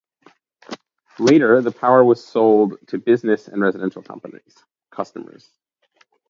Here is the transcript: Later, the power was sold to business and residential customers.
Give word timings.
Later, 1.19 1.61
the 1.61 1.71
power 1.71 2.03
was 2.03 2.25
sold 2.25 2.75
to 2.87 2.97
business 2.97 3.47
and 3.47 3.61
residential 3.61 4.03
customers. 4.89 5.51